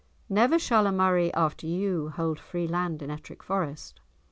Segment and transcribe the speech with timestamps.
[0.29, 3.99] Never shall a Murray after you hold free land in Ettrick Forest."